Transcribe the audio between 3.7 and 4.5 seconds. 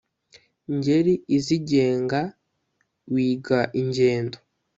ingendo